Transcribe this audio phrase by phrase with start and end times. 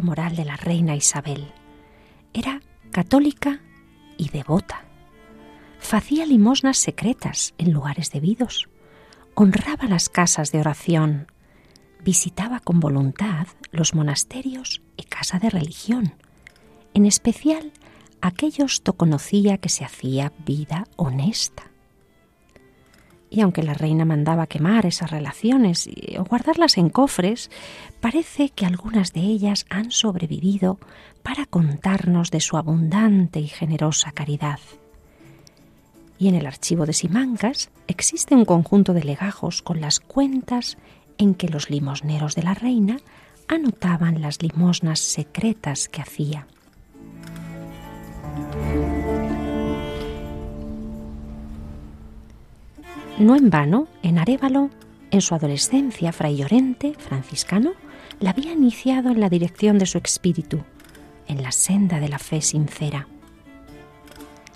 [0.00, 1.52] Moral de la reina Isabel.
[2.32, 3.60] Era católica
[4.16, 4.84] y devota.
[5.80, 8.68] Facía limosnas secretas en lugares debidos.
[9.34, 11.26] Honraba las casas de oración.
[12.04, 16.14] Visitaba con voluntad los monasterios y casa de religión.
[16.94, 17.72] En especial
[18.20, 21.71] aquellos do conocía que se hacía vida honesta
[23.32, 25.88] y aunque la reina mandaba quemar esas relaciones
[26.18, 27.50] o guardarlas en cofres,
[27.98, 30.78] parece que algunas de ellas han sobrevivido
[31.22, 34.60] para contarnos de su abundante y generosa caridad.
[36.18, 40.76] Y en el archivo de Simancas existe un conjunto de legajos con las cuentas
[41.16, 42.98] en que los limosneros de la reina
[43.48, 46.46] anotaban las limosnas secretas que hacía.
[53.18, 54.70] No en vano, en Arévalo,
[55.10, 57.72] en su adolescencia, Fray Llorente, franciscano,
[58.20, 60.64] la había iniciado en la dirección de su espíritu,
[61.28, 63.06] en la senda de la fe sincera.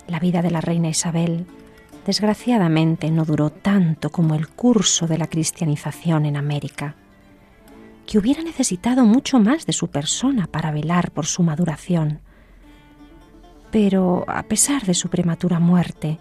[0.07, 1.45] La vida de la reina Isabel,
[2.05, 6.95] desgraciadamente, no duró tanto como el curso de la cristianización en América,
[8.07, 12.21] que hubiera necesitado mucho más de su persona para velar por su maduración.
[13.69, 16.19] Pero, a pesar de su prematura muerte,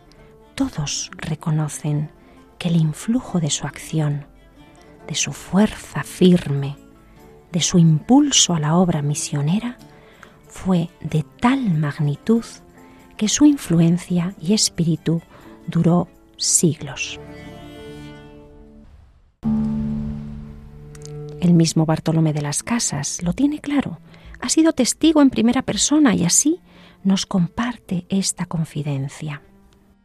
[0.55, 2.10] todos reconocen
[2.59, 4.27] que el influjo de su acción,
[5.06, 6.77] de su fuerza firme,
[7.53, 9.77] de su impulso a la obra misionera,
[10.49, 12.45] fue de tal magnitud
[13.16, 15.22] que su influencia y espíritu
[15.66, 17.19] duró siglos.
[21.41, 24.00] El mismo Bartolomé de las Casas lo tiene claro,
[24.41, 26.61] ha sido testigo en primera persona y así
[27.05, 29.43] nos comparte esta confidencia.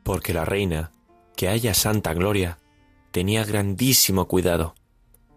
[0.03, 0.91] Porque la reina
[1.41, 2.59] que haya santa gloria,
[3.09, 4.75] tenía grandísimo cuidado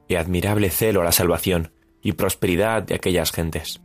[0.07, 1.73] y admirable celo a la salvación
[2.03, 3.81] y prosperidad de aquellas gentes.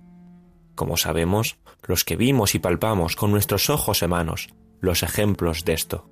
[0.75, 4.49] Como sabemos, los que vimos y palpamos con nuestros ojos hermanos
[4.81, 6.09] los ejemplos de esto.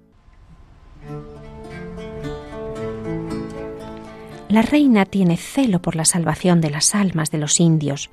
[4.47, 8.09] La reina tiene celo por la salvación de las almas de los indios,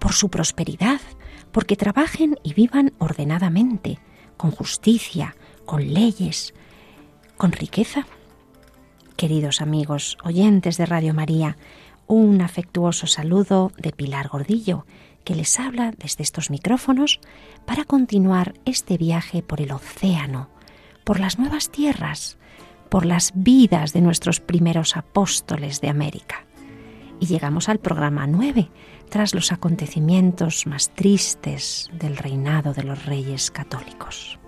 [0.00, 1.00] por su prosperidad,
[1.52, 4.00] porque trabajen y vivan ordenadamente,
[4.36, 6.52] con justicia, con leyes,
[7.38, 8.06] con riqueza.
[9.16, 11.56] Queridos amigos, oyentes de Radio María,
[12.06, 14.84] un afectuoso saludo de Pilar Gordillo,
[15.24, 17.20] que les habla desde estos micrófonos
[17.64, 20.50] para continuar este viaje por el océano,
[21.04, 22.38] por las nuevas tierras,
[22.90, 26.44] por las vidas de nuestros primeros apóstoles de América.
[27.20, 28.70] Y llegamos al programa 9,
[29.10, 34.38] tras los acontecimientos más tristes del reinado de los reyes católicos.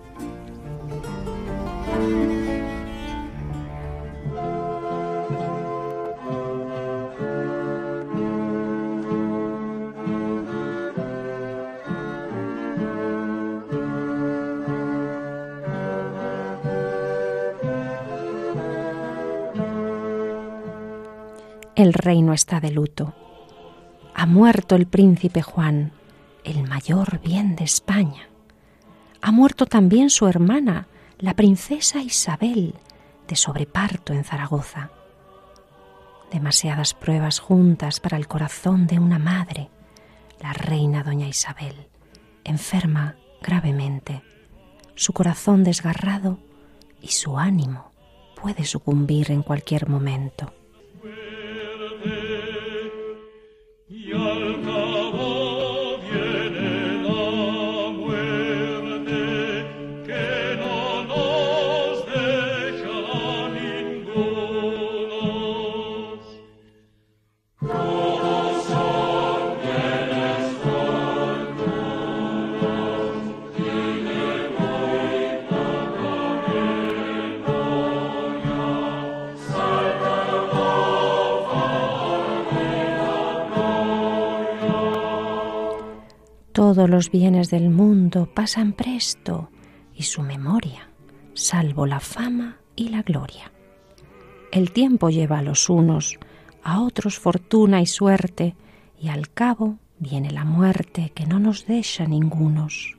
[21.81, 23.15] El reino está de luto.
[24.13, 25.93] Ha muerto el príncipe Juan,
[26.43, 28.29] el mayor bien de España.
[29.19, 30.87] Ha muerto también su hermana,
[31.17, 32.75] la princesa Isabel,
[33.27, 34.91] de sobreparto en Zaragoza.
[36.31, 39.71] Demasiadas pruebas juntas para el corazón de una madre,
[40.39, 41.87] la reina doña Isabel,
[42.43, 44.21] enferma gravemente,
[44.93, 46.37] su corazón desgarrado
[47.01, 47.91] y su ánimo
[48.39, 50.53] puede sucumbir en cualquier momento.
[53.93, 54.20] Yo!
[86.81, 89.51] Todos los bienes del mundo pasan presto
[89.93, 90.89] y su memoria,
[91.35, 93.51] salvo la fama y la gloria.
[94.51, 96.17] El tiempo lleva a los unos,
[96.63, 98.55] a otros fortuna y suerte,
[98.99, 102.97] y al cabo viene la muerte que no nos deja ningunos.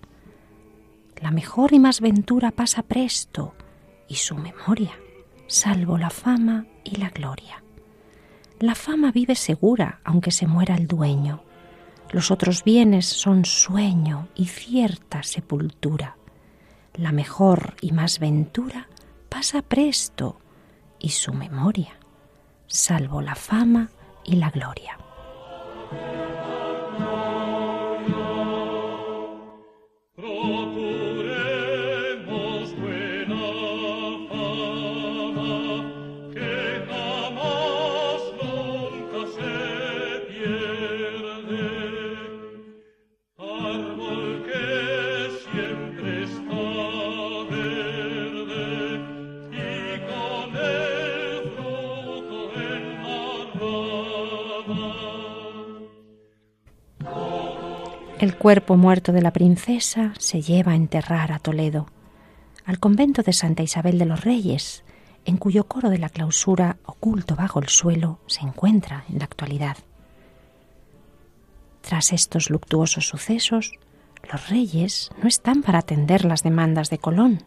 [1.21, 3.57] La mejor y más ventura pasa presto,
[4.07, 4.93] y su memoria,
[5.49, 7.65] salvo la fama y la gloria.
[8.61, 11.43] La fama vive segura, aunque se muera el dueño.
[12.13, 16.19] Los otros bienes son sueño y cierta sepultura.
[16.95, 18.87] La mejor y más ventura
[19.31, 20.39] pasa presto,
[20.99, 21.99] y su memoria,
[22.67, 23.91] salvo la fama
[24.25, 24.99] y la gloria.
[58.19, 61.87] El cuerpo muerto de la princesa se lleva a enterrar a Toledo,
[62.65, 64.85] al convento de Santa Isabel de los Reyes,
[65.25, 69.77] en cuyo coro de la clausura, oculto bajo el suelo, se encuentra en la actualidad.
[71.81, 73.73] Tras estos luctuosos sucesos,
[74.31, 77.43] los reyes no están para atender las demandas de Colón.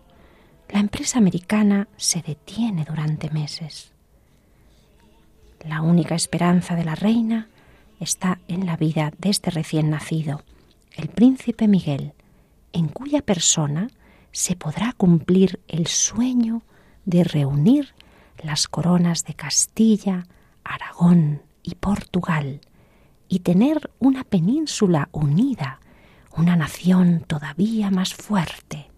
[0.69, 3.93] La empresa americana se detiene durante meses.
[5.63, 7.47] La única esperanza de la reina
[7.99, 10.43] está en la vida de este recién nacido,
[10.95, 12.13] el príncipe Miguel,
[12.73, 13.89] en cuya persona
[14.31, 16.61] se podrá cumplir el sueño
[17.05, 17.93] de reunir
[18.43, 20.27] las coronas de Castilla,
[20.63, 22.61] Aragón y Portugal
[23.27, 25.79] y tener una península unida,
[26.35, 28.89] una nación todavía más fuerte.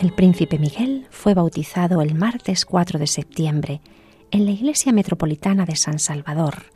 [0.00, 3.82] El príncipe Miguel fue bautizado el martes 4 de septiembre
[4.30, 6.72] en la iglesia metropolitana de San Salvador,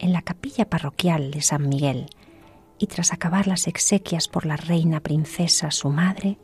[0.00, 2.06] en la capilla parroquial de San Miguel,
[2.76, 6.36] y tras acabar las exequias por la reina princesa su madre,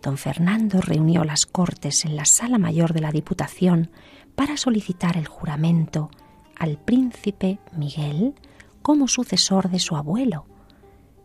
[0.00, 3.90] don Fernando reunió las cortes en la sala mayor de la Diputación
[4.36, 6.12] para solicitar el juramento
[6.56, 8.36] al príncipe Miguel
[8.80, 10.46] como sucesor de su abuelo,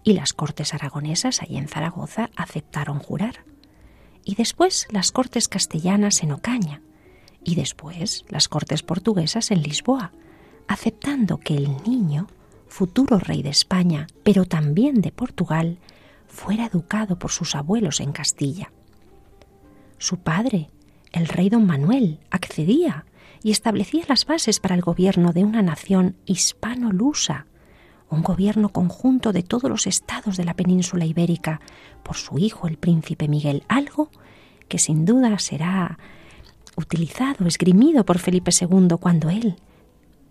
[0.04, 3.53] y las cortes aragonesas allí en Zaragoza aceptaron jurar
[4.26, 6.82] y después las cortes castellanas en Ocaña,
[7.44, 10.14] y después las cortes portuguesas en Lisboa,
[10.68, 12.28] aceptando que el niño,
[12.68, 15.78] futuro rey de España, pero también de Portugal,
[16.28, 18.72] fuera educado por sus abuelos en Castilla.
[19.98, 20.70] Su padre,
[21.12, 23.06] el rey don Manuel, accedía
[23.44, 27.46] y establecía las bases para el gobierno de una nación hispano-lusa,
[28.14, 31.60] un gobierno conjunto de todos los estados de la península ibérica
[32.04, 34.10] por su hijo el príncipe Miguel, algo
[34.68, 35.98] que sin duda será
[36.76, 39.56] utilizado, esgrimido por Felipe II cuando él,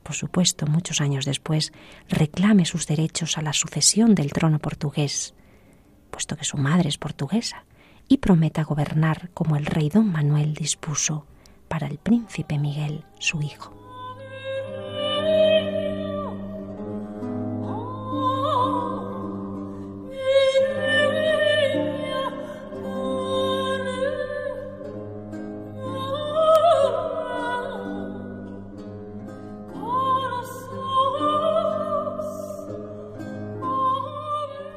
[0.03, 1.73] por supuesto muchos años después,
[2.09, 5.35] reclame sus derechos a la sucesión del trono portugués,
[6.11, 7.65] puesto que su madre es portuguesa,
[8.09, 11.25] y prometa gobernar como el rey don Manuel dispuso
[11.69, 13.82] para el príncipe Miguel, su hijo.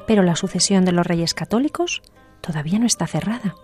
[0.06, 2.02] Pero la sucesión de los reyes católicos
[2.40, 3.54] todavía no está cerrada.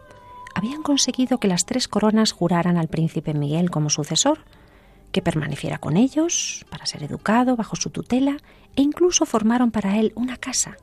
[0.54, 4.40] Habían conseguido que las tres coronas juraran al príncipe Miguel como sucesor,
[5.12, 8.38] que permaneciera con ellos para ser educado bajo su tutela
[8.76, 10.76] e incluso formaron para él una casa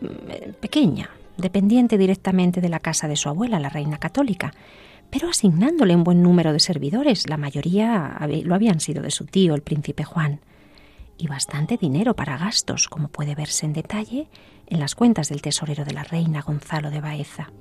[0.00, 4.52] mm, pequeña, dependiente directamente de la casa de su abuela, la reina católica,
[5.10, 9.54] pero asignándole un buen número de servidores, la mayoría lo habían sido de su tío,
[9.54, 10.40] el príncipe Juan,
[11.18, 14.28] y bastante dinero para gastos, como puede verse en detalle
[14.66, 17.52] en las cuentas del tesorero de la reina Gonzalo de Baeza.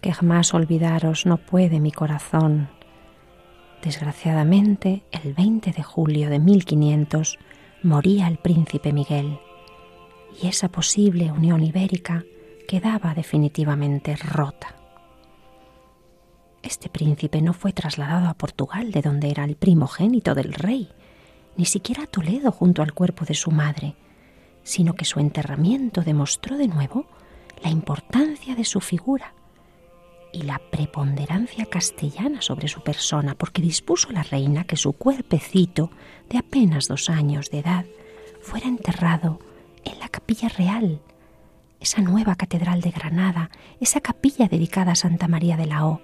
[0.00, 2.68] Que jamás olvidaros no puede mi corazón.
[3.82, 7.38] Desgraciadamente, el 20 de julio de 1500
[7.82, 9.40] moría el príncipe Miguel
[10.40, 12.24] y esa posible unión ibérica
[12.68, 14.76] quedaba definitivamente rota.
[16.62, 20.88] Este príncipe no fue trasladado a Portugal, de donde era el primogénito del rey,
[21.56, 23.96] ni siquiera a Toledo junto al cuerpo de su madre,
[24.62, 27.06] sino que su enterramiento demostró de nuevo
[27.62, 29.34] la importancia de su figura
[30.32, 35.90] y la preponderancia castellana sobre su persona, porque dispuso la reina que su cuerpecito,
[36.28, 37.84] de apenas dos años de edad,
[38.40, 39.40] fuera enterrado
[39.84, 41.00] en la capilla real,
[41.80, 46.00] esa nueva catedral de Granada, esa capilla dedicada a Santa María de la O,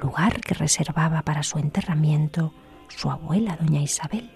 [0.00, 2.54] lugar que reservaba para su enterramiento
[2.88, 4.30] su abuela, doña Isabel,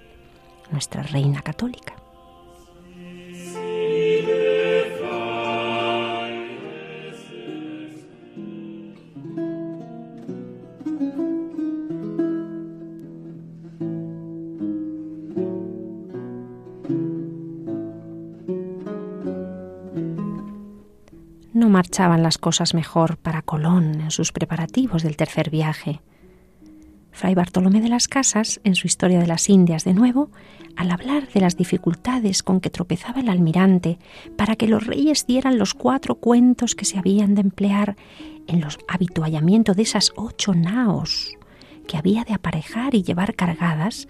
[0.70, 2.03] nuestra reina católica.
[21.94, 26.00] Marchaban las cosas mejor para Colón en sus preparativos del tercer viaje.
[27.12, 30.28] Fray Bartolomé de las Casas, en su Historia de las Indias de nuevo,
[30.74, 34.00] al hablar de las dificultades con que tropezaba el almirante
[34.36, 37.94] para que los reyes dieran los cuatro cuentos que se habían de emplear
[38.48, 41.38] en los habituallamientos de esas ocho naos
[41.86, 44.08] que había de aparejar y llevar cargadas,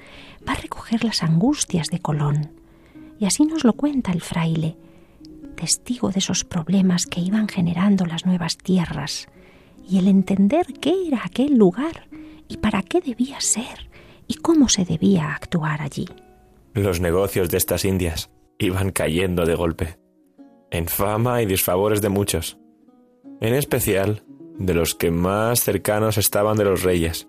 [0.48, 2.50] va a recoger las angustias de Colón.
[3.18, 4.78] Y así nos lo cuenta el fraile,
[5.54, 9.28] testigo de esos problemas que iban generando las nuevas tierras
[9.88, 12.08] y el entender qué era aquel lugar
[12.48, 13.88] y para qué debía ser
[14.26, 16.06] y cómo se debía actuar allí.
[16.74, 19.98] Los negocios de estas Indias iban cayendo de golpe,
[20.70, 22.58] en fama y disfavores de muchos,
[23.40, 24.24] en especial
[24.58, 27.28] de los que más cercanos estaban de los reyes,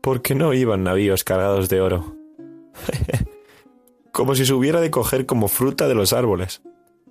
[0.00, 2.16] porque no iban navíos cargados de oro,
[4.12, 6.62] como si se hubiera de coger como fruta de los árboles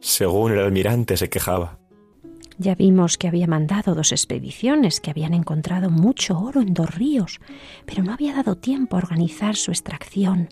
[0.04, 1.80] según el almirante se quejaba.
[2.58, 7.40] Ya vimos que había mandado dos expediciones, que habían encontrado mucho oro en dos ríos,
[7.86, 10.50] pero no había dado tiempo a organizar su extracción.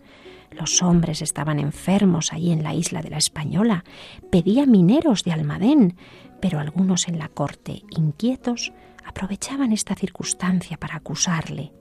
[0.52, 3.84] Los hombres estaban enfermos allí en la isla de la Española.
[4.32, 5.98] Pedía mineros de Almadén,
[6.42, 8.72] pero algunos en la corte, inquietos,
[9.06, 11.74] aprovechaban esta circunstancia para acusarle.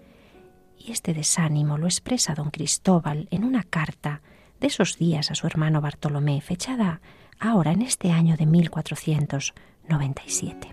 [0.77, 4.23] Y este desánimo lo expresa don Cristóbal en una carta
[4.59, 7.01] de esos días a su hermano Bartolomé, fechada
[7.41, 10.71] ahora en este año de 1497.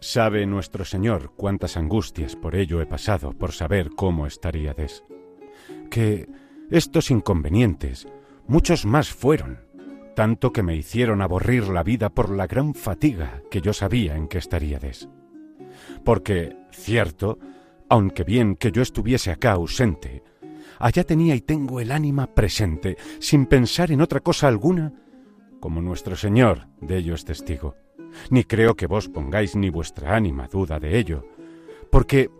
[0.00, 5.04] Sabe nuestro Señor cuántas angustias por ello he pasado por saber cómo estaríades.
[5.90, 6.28] Que
[6.70, 8.06] estos inconvenientes,
[8.46, 9.60] muchos más fueron,
[10.14, 14.28] tanto que me hicieron aborrir la vida por la gran fatiga que yo sabía en
[14.28, 15.08] que estaríades.
[16.04, 17.38] Porque, cierto,
[17.88, 20.22] aunque bien que yo estuviese acá ausente,
[20.78, 24.92] allá tenía y tengo el ánima presente, sin pensar en otra cosa alguna
[25.60, 27.76] como nuestro Señor de ello es testigo.
[28.30, 31.24] Ni creo que vos pongáis ni vuestra ánima duda de ello,
[31.90, 32.30] porque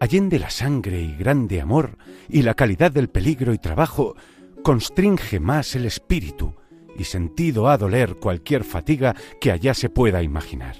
[0.00, 4.16] allende la sangre y grande amor y la calidad del peligro y trabajo,
[4.62, 6.54] constringe más el espíritu
[6.96, 10.76] y sentido a doler cualquier fatiga que allá se pueda imaginar.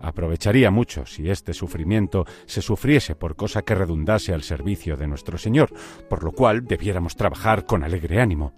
[0.00, 5.36] Aprovecharía mucho si este sufrimiento se sufriese por cosa que redundase al servicio de nuestro
[5.36, 5.70] Señor,
[6.08, 8.54] por lo cual debiéramos trabajar con alegre ánimo.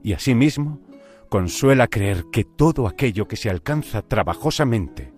[0.00, 0.80] Y asimismo,
[1.28, 5.12] consuela creer que todo aquello que se alcanza trabajosamente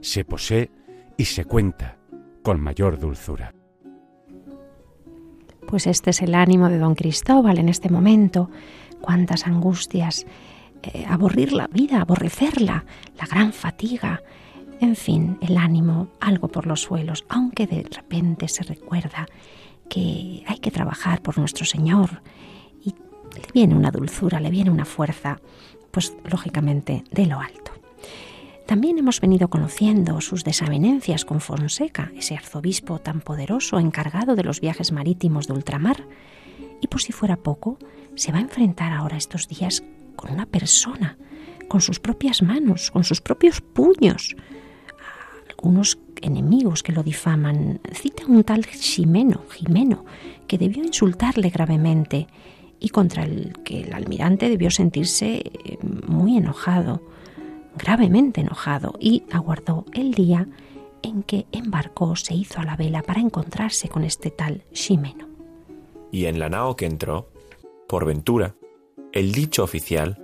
[0.00, 0.70] se posee
[1.16, 1.98] y se cuenta
[2.42, 3.54] con mayor dulzura.
[5.66, 8.50] Pues este es el ánimo de don Cristóbal en este momento.
[9.00, 10.26] Cuántas angustias,
[10.82, 12.84] eh, aburrir la vida, aborrecerla,
[13.16, 14.22] la gran fatiga,
[14.80, 19.26] en fin, el ánimo algo por los suelos, aunque de repente se recuerda
[19.88, 22.22] que hay que trabajar por nuestro Señor
[23.34, 25.40] le viene una dulzura, le viene una fuerza,
[25.90, 27.72] pues lógicamente de lo alto.
[28.66, 34.60] También hemos venido conociendo sus desavenencias con Fonseca, ese arzobispo tan poderoso encargado de los
[34.60, 36.06] viajes marítimos de ultramar,
[36.80, 37.78] y por si fuera poco,
[38.14, 39.82] se va a enfrentar ahora estos días
[40.16, 41.16] con una persona,
[41.68, 44.36] con sus propias manos, con sus propios puños.
[45.50, 50.04] Algunos enemigos que lo difaman citan un tal Ximeno, Jimeno,
[50.46, 52.26] que debió insultarle gravemente
[52.82, 57.00] y contra el que el almirante debió sentirse eh, muy enojado,
[57.76, 60.48] gravemente enojado, y aguardó el día
[61.02, 65.28] en que embarcó, se hizo a la vela para encontrarse con este tal Ximeno.
[66.10, 67.30] Y en la nao que entró,
[67.88, 68.56] por ventura,
[69.12, 70.18] el dicho oficial,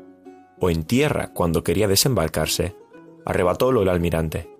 [0.60, 2.74] o en tierra cuando quería desembarcarse,
[3.24, 4.50] arrebatólo el almirante,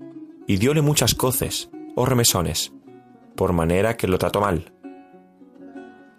[0.47, 2.73] y diole muchas coces o remesones,
[3.35, 4.73] por manera que lo trató mal.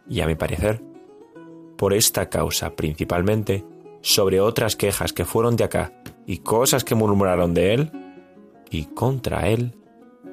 [0.10, 0.89] Y a mi parecer,
[1.80, 3.64] por esta causa principalmente,
[4.02, 5.94] sobre otras quejas que fueron de acá
[6.28, 7.92] y cosas que murmuraron de él,
[8.70, 9.78] y contra él,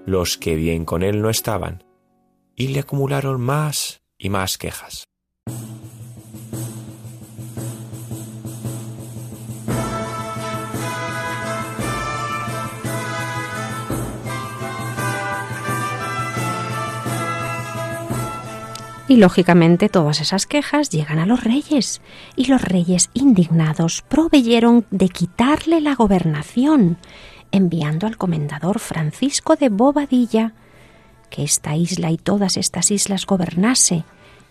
[0.07, 1.85] los que bien con él no estaban,
[2.57, 5.05] y le acumularon más y más quejas.
[19.09, 22.01] Y lógicamente todas esas quejas llegan a los reyes,
[22.35, 26.99] y los reyes indignados proveyeron de quitarle la gobernación,
[27.53, 30.55] enviando al comendador Francisco de Bobadilla
[31.31, 34.05] que esta isla y todas estas islas gobernase,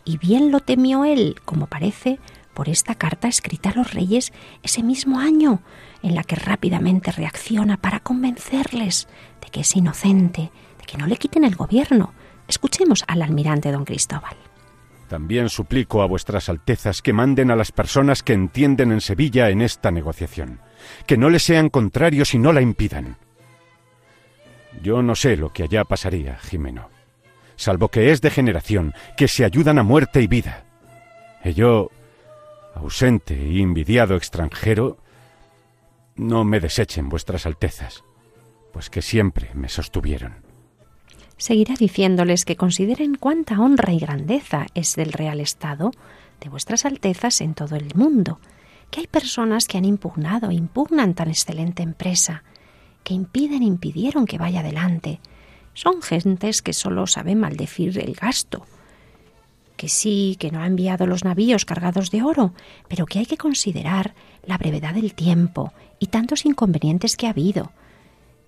[0.05, 2.19] y bien lo temió él, como parece,
[2.53, 4.31] por esta carta escrita a los reyes
[4.63, 5.61] ese mismo año,
[6.01, 9.07] en la que rápidamente reacciona para convencerles
[9.41, 12.13] de que es inocente, de que no le quiten el gobierno.
[12.47, 14.35] Escuchemos al almirante don Cristóbal.
[15.07, 19.61] También suplico a vuestras altezas que manden a las personas que entienden en Sevilla en
[19.61, 20.59] esta negociación,
[21.05, 23.17] que no le sean contrarios y no la impidan.
[24.81, 26.89] Yo no sé lo que allá pasaría, Jimeno,
[27.55, 30.65] salvo que es de generación, que se ayudan a muerte y vida.
[31.43, 31.91] Y yo,
[32.73, 34.97] ausente y envidiado extranjero,
[36.15, 38.03] no me desechen vuestras altezas,
[38.73, 40.44] pues que siempre me sostuvieron
[41.37, 45.91] seguirá diciéndoles que consideren cuánta honra y grandeza es del Real Estado,
[46.39, 48.39] de vuestras Altezas en todo el mundo,
[48.91, 52.43] que hay personas que han impugnado impugnan tan excelente empresa,
[53.03, 55.19] que impiden impidieron que vaya adelante.
[55.73, 58.65] Son gentes que solo saben maldecir el gasto,
[59.75, 62.53] que sí, que no ha enviado los navíos cargados de oro,
[62.87, 67.71] pero que hay que considerar la brevedad del tiempo y tantos inconvenientes que ha habido,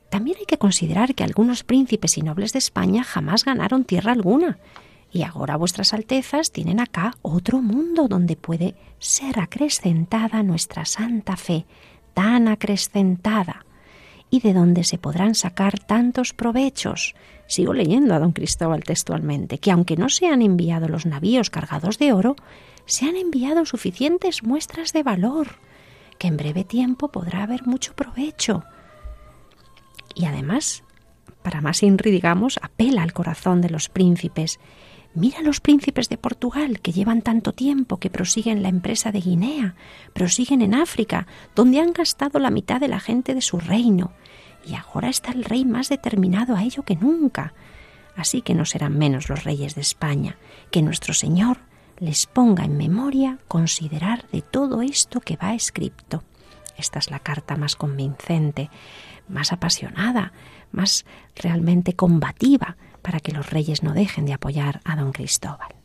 [0.09, 4.57] también hay que considerar que algunos príncipes y nobles de España jamás ganaron tierra alguna,
[5.11, 11.65] y ahora vuestras altezas tienen acá otro mundo donde puede ser acrecentada nuestra santa fe,
[12.13, 13.65] tan acrecentada,
[14.29, 17.15] y de donde se podrán sacar tantos provechos.
[17.47, 21.97] Sigo leyendo a don Cristóbal textualmente, que aunque no se han enviado los navíos cargados
[21.97, 22.35] de oro,
[22.85, 25.59] se han enviado suficientes muestras de valor,
[26.17, 28.63] que en breve tiempo podrá haber mucho provecho
[30.17, 30.83] y además,
[31.43, 34.59] para más Inri, digamos, apela al corazón de los príncipes.
[35.13, 39.21] Mira a los príncipes de Portugal que llevan tanto tiempo, que prosiguen la empresa de
[39.21, 39.75] Guinea,
[40.13, 44.11] prosiguen en África, donde han gastado la mitad de la gente de su reino,
[44.65, 47.53] y ahora está el rey más determinado a ello que nunca.
[48.15, 50.37] Así que no serán menos los reyes de España,
[50.71, 51.59] que nuestro Señor
[51.99, 56.23] les ponga en memoria considerar de todo esto que va escrito.
[56.75, 58.69] Esta es la carta más convincente
[59.27, 60.33] más apasionada,
[60.71, 65.77] más realmente combativa, para que los reyes no dejen de apoyar a don Cristóbal.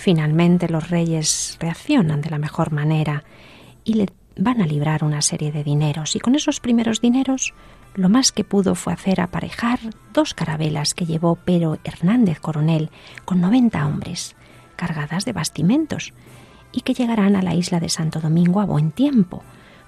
[0.00, 3.22] Finalmente los reyes reaccionan de la mejor manera
[3.84, 7.54] y le van a librar una serie de dineros y con esos primeros dineros
[7.94, 9.80] lo más que pudo fue hacer aparejar
[10.12, 12.90] dos carabelas que llevó Pero Hernández Coronel
[13.24, 14.36] con 90 hombres,
[14.76, 16.12] cargadas de bastimentos,
[16.72, 19.42] y que llegarán a la isla de Santo Domingo a buen tiempo,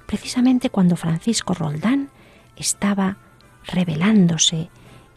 [0.06, 2.10] precisamente cuando Francisco Roldán
[2.56, 3.18] estaba
[3.64, 4.68] revelándose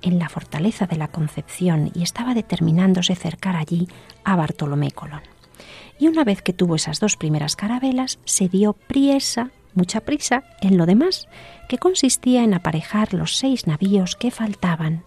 [0.01, 3.87] en la fortaleza de la Concepción y estaba determinándose cercar allí
[4.23, 5.21] a Bartolomé Colón.
[5.99, 10.77] Y una vez que tuvo esas dos primeras carabelas, se dio priesa, mucha prisa, en
[10.77, 11.27] lo demás,
[11.69, 15.03] que consistía en aparejar los seis navíos que faltaban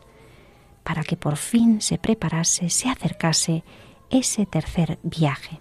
[0.89, 3.63] para que por fin se preparase, se acercase
[4.09, 5.61] ese tercer viaje.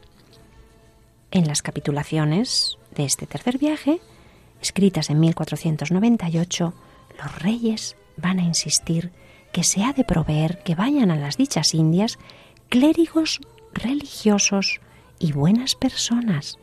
[1.32, 4.00] En las capitulaciones de este tercer viaje,
[4.62, 6.74] escritas en 1498,
[7.22, 9.12] los reyes van a insistir
[9.52, 12.20] que se ha de proveer que vayan a las dichas Indias
[12.70, 13.42] clérigos
[13.74, 14.80] religiosos
[15.20, 16.58] y buenas personas,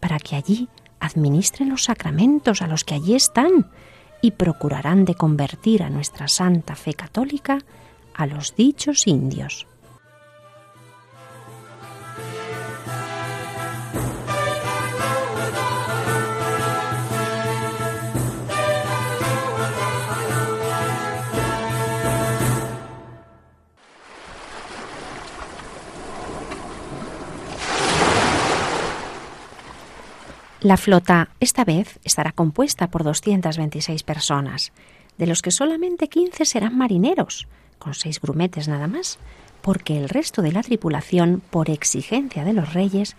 [0.00, 0.68] para que allí
[1.00, 3.70] administren los sacramentos a los que allí están
[4.22, 7.58] y procurarán de convertir a nuestra santa fe católica
[8.14, 9.66] a los dichos indios.
[30.66, 34.72] La flota esta vez estará compuesta por 226 personas,
[35.16, 37.46] de los que solamente 15 serán marineros,
[37.78, 39.20] con seis grumetes nada más,
[39.62, 43.14] porque el resto de la tripulación, por exigencia de los reyes,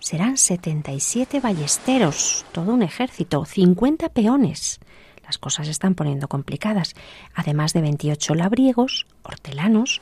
[0.00, 4.80] serán 77 ballesteros, todo un ejército, 50 peones.
[5.24, 6.96] Las cosas se están poniendo complicadas,
[7.32, 10.00] además de 28 labriegos, hortelanos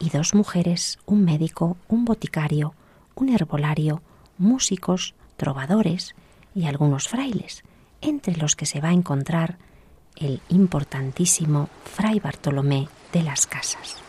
[0.00, 2.74] y dos mujeres, un médico, un boticario,
[3.14, 4.02] un herbolario,
[4.38, 6.16] músicos, trovadores
[6.54, 7.64] y algunos frailes,
[8.00, 9.58] entre los que se va a encontrar
[10.16, 14.02] el importantísimo Fray Bartolomé de las Casas.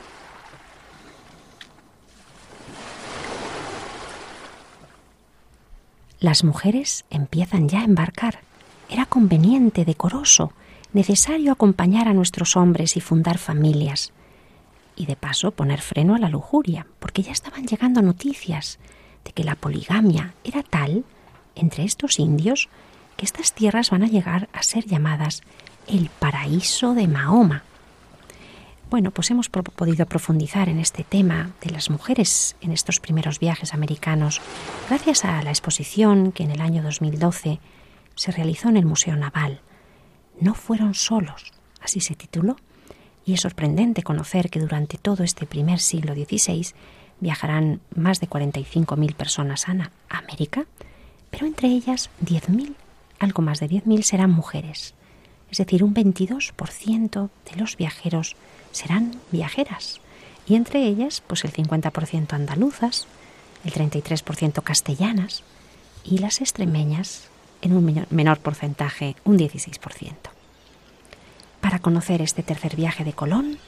[6.19, 8.39] Las mujeres empiezan ya a embarcar.
[8.89, 10.53] Era conveniente, decoroso,
[10.93, 14.13] necesario acompañar a nuestros hombres y fundar familias.
[14.95, 18.79] Y de paso poner freno a la lujuria, porque ya estaban llegando noticias
[19.25, 21.03] de que la poligamia era tal
[21.55, 22.69] entre estos indios
[23.17, 25.43] que estas tierras van a llegar a ser llamadas
[25.87, 27.63] el paraíso de Mahoma.
[28.89, 33.73] Bueno, pues hemos podido profundizar en este tema de las mujeres en estos primeros viajes
[33.73, 34.39] americanos
[34.87, 37.59] gracias a la exposición que en el año 2012
[38.15, 39.61] se realizó en el Museo Naval.
[40.39, 42.55] No fueron solos, así se tituló,
[43.25, 46.67] y es sorprendente conocer que durante todo este primer siglo XVI
[47.19, 50.65] viajarán más de 45.000 personas a América,
[51.33, 52.75] pero entre ellas 10.000,
[53.19, 54.93] algo más de 10.000 serán mujeres
[55.53, 58.35] es decir, un 22% de los viajeros
[58.71, 60.01] serán viajeras,
[60.47, 63.05] y entre ellas, pues el 50% andaluzas,
[63.63, 65.43] el 33% castellanas
[66.03, 67.27] y las extremeñas
[67.61, 69.77] en un menor porcentaje, un 16%.
[71.61, 73.59] Para conocer este tercer viaje de Colón,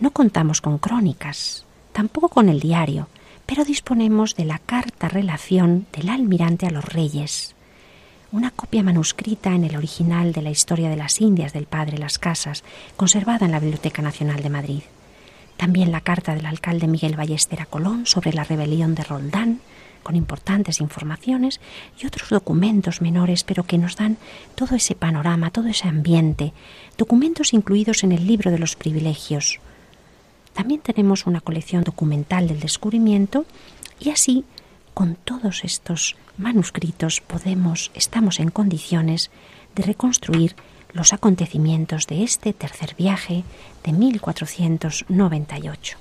[0.00, 3.08] no contamos con crónicas, tampoco con el diario,
[3.46, 7.54] pero disponemos de la carta relación del almirante a los reyes,
[8.32, 12.18] una copia manuscrita en el original de la Historia de las Indias del padre Las
[12.18, 12.64] Casas,
[12.96, 14.82] conservada en la Biblioteca Nacional de Madrid.
[15.56, 19.60] También la carta del alcalde Miguel Ballester a Colón sobre la rebelión de Roldán,
[20.02, 21.60] con importantes informaciones,
[22.00, 24.18] y otros documentos menores, pero que nos dan
[24.54, 26.52] todo ese panorama, todo ese ambiente,
[26.98, 29.60] documentos incluidos en el libro de los privilegios.
[30.56, 33.44] También tenemos una colección documental del descubrimiento
[34.00, 34.46] y así
[34.94, 39.30] con todos estos manuscritos podemos, estamos en condiciones
[39.74, 40.56] de reconstruir
[40.94, 43.44] los acontecimientos de este tercer viaje
[43.84, 45.98] de 1498.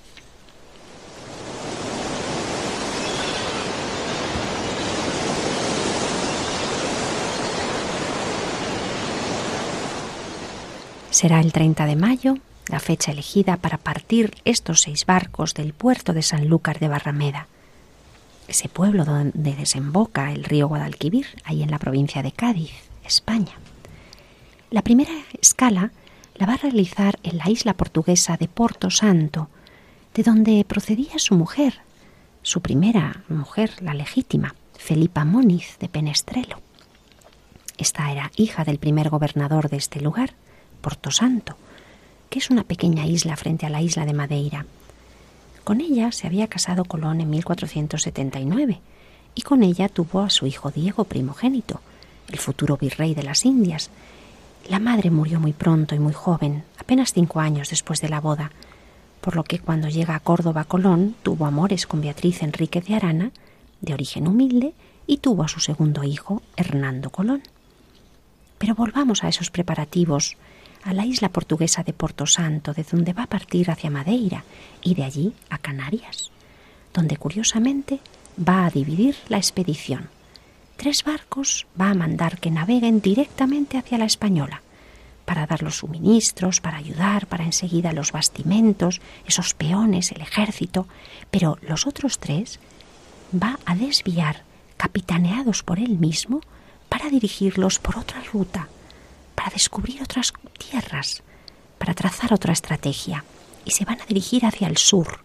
[11.10, 12.38] Será el 30 de mayo
[12.68, 17.48] la fecha elegida para partir estos seis barcos del puerto de Sanlúcar de Barrameda
[18.48, 22.72] ese pueblo donde desemboca el río Guadalquivir, ahí en la provincia de Cádiz,
[23.04, 23.54] España.
[24.72, 25.92] La primera escala
[26.36, 29.50] la va a realizar en la isla portuguesa de Porto Santo,
[30.14, 31.82] de donde procedía su mujer,
[32.42, 36.62] su primera mujer, la legítima, Felipa Moniz de Penestrelo.
[37.78, 40.34] Esta era hija del primer gobernador de este lugar,
[40.82, 41.58] Porto Santo,
[42.40, 44.66] es una pequeña isla frente a la isla de Madeira,
[45.66, 48.82] con ella se había casado Colón en 1479
[49.34, 51.82] y con ella tuvo a su hijo Diego primogénito,
[52.30, 53.90] el futuro virrey de las Indias.
[54.70, 58.52] La madre murió muy pronto y muy joven, apenas cinco años después de la boda,
[59.22, 63.32] por lo que cuando llega a Córdoba Colón tuvo amores con Beatriz Enríquez de Arana,
[63.82, 64.76] de origen humilde,
[65.08, 67.42] y tuvo a su segundo hijo, Hernando Colón.
[68.60, 70.38] Pero volvamos a esos preparativos,
[70.86, 74.46] a la isla portuguesa de Porto Santo, de donde va a partir hacia Madeira
[74.84, 76.30] y de allí a Canarias,
[76.94, 78.00] donde curiosamente
[78.38, 80.10] va a dividir la expedición.
[80.78, 84.62] Tres barcos va a mandar que naveguen directamente hacia la Española,
[85.26, 90.88] para dar los suministros, para ayudar, para enseguida los bastimentos, esos peones, el ejército,
[91.32, 92.60] pero los otros tres
[93.34, 94.44] va a desviar,
[94.78, 96.42] capitaneados por él mismo,
[96.90, 98.68] para dirigirlos por otra ruta,
[99.36, 101.24] para descubrir otras tierras,
[101.78, 103.24] para trazar otra estrategia,
[103.66, 105.20] y se van a dirigir hacia el sur,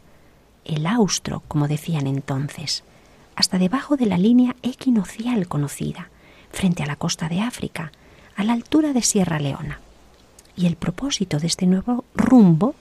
[0.65, 2.85] el austro, como decían entonces,
[3.37, 6.11] hasta debajo de la línea equinocial conocida,
[6.53, 7.93] frente a la costa de África,
[8.37, 9.81] a la altura de Sierra Leona.
[10.57, 12.75] Y el propósito de este nuevo rumbo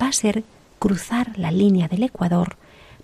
[0.00, 0.44] va a ser
[0.78, 2.56] cruzar la línea del Ecuador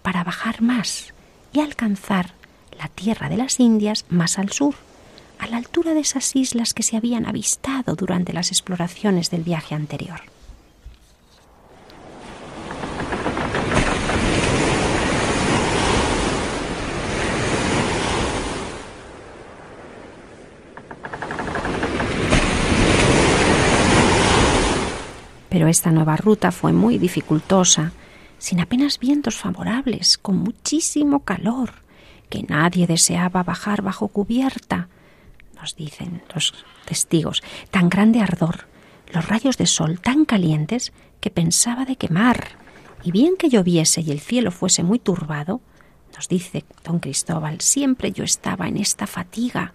[0.02, 1.12] para bajar más
[1.52, 2.32] y alcanzar
[2.78, 4.74] la tierra de las Indias más al sur,
[5.44, 9.74] a la altura de esas islas que se habían avistado durante las exploraciones del viaje
[9.74, 10.22] anterior.
[25.50, 27.92] Pero esta nueva ruta fue muy dificultosa,
[28.38, 31.70] sin apenas vientos favorables, con muchísimo calor,
[32.30, 34.88] que nadie deseaba bajar bajo cubierta,
[35.64, 36.52] nos dicen los
[36.84, 38.66] testigos, tan grande ardor,
[39.14, 42.58] los rayos de sol tan calientes que pensaba de quemar,
[43.02, 45.62] y bien que lloviese y el cielo fuese muy turbado,
[46.14, 49.72] nos dice don Cristóbal, siempre yo estaba en esta fatiga,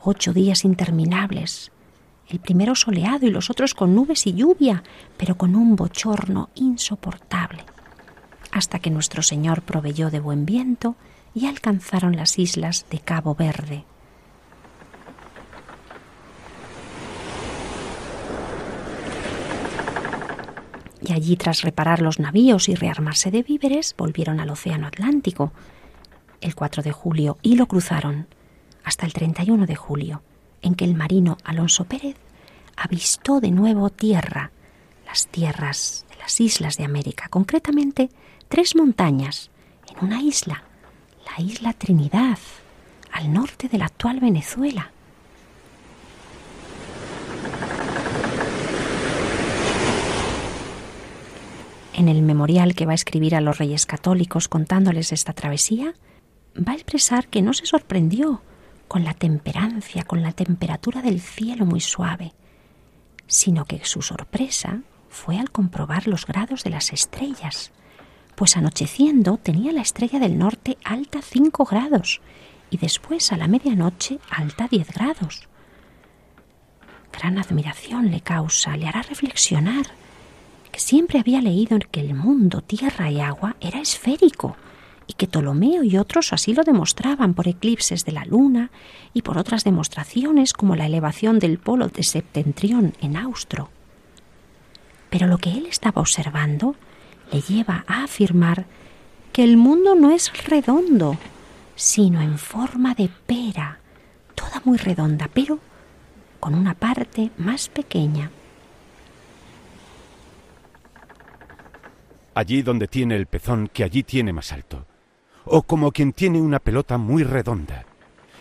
[0.00, 1.70] ocho días interminables,
[2.26, 4.82] el primero soleado y los otros con nubes y lluvia,
[5.18, 7.66] pero con un bochorno insoportable,
[8.52, 10.96] hasta que nuestro Señor proveyó de buen viento
[11.34, 13.84] y alcanzaron las islas de Cabo Verde.
[21.12, 25.52] Allí, tras reparar los navíos y rearmarse de víveres, volvieron al Océano Atlántico
[26.40, 28.26] el 4 de julio y lo cruzaron
[28.84, 30.22] hasta el 31 de julio,
[30.62, 32.16] en que el marino Alonso Pérez
[32.76, 34.52] avistó de nuevo tierra,
[35.06, 38.10] las tierras de las islas de América, concretamente
[38.48, 39.50] tres montañas
[39.88, 40.64] en una isla,
[41.26, 42.38] la isla Trinidad,
[43.12, 44.92] al norte de la actual Venezuela.
[52.00, 55.92] En el memorial que va a escribir a los reyes católicos contándoles esta travesía,
[56.56, 58.40] va a expresar que no se sorprendió
[58.88, 62.32] con la temperancia, con la temperatura del cielo muy suave,
[63.26, 67.70] sino que su sorpresa fue al comprobar los grados de las estrellas,
[68.34, 72.22] pues anocheciendo tenía la estrella del norte alta 5 grados
[72.70, 75.48] y después a la medianoche alta 10 grados.
[77.12, 80.00] Gran admiración le causa, le hará reflexionar
[80.78, 84.56] siempre había leído que el mundo, tierra y agua era esférico
[85.06, 88.70] y que Ptolomeo y otros así lo demostraban por eclipses de la luna
[89.12, 93.70] y por otras demostraciones como la elevación del polo de septentrión en Austro.
[95.08, 96.76] Pero lo que él estaba observando
[97.32, 98.66] le lleva a afirmar
[99.32, 101.16] que el mundo no es redondo,
[101.74, 103.80] sino en forma de pera,
[104.36, 105.58] toda muy redonda, pero
[106.38, 108.30] con una parte más pequeña.
[112.34, 114.86] Allí donde tiene el pezón que allí tiene más alto
[115.44, 117.84] o como quien tiene una pelota muy redonda,